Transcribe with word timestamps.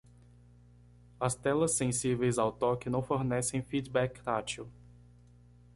As 1.21 1.35
telas 1.35 1.73
sensíveis 1.73 2.39
ao 2.39 2.51
toque 2.51 2.89
não 2.89 3.03
fornecem 3.03 3.61
feedback 3.61 4.19
tátil. 4.23 4.67